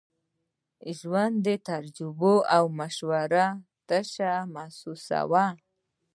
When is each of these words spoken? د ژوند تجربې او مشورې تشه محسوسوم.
د 0.81 0.83
ژوند 0.99 1.45
تجربې 1.69 2.35
او 2.55 2.63
مشورې 2.79 3.45
تشه 3.87 4.33
محسوسوم. 4.53 5.53